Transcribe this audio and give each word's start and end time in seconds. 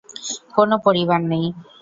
কোনও 0.55 0.75
পরিবার 0.85 1.19
নেই। 1.31 1.45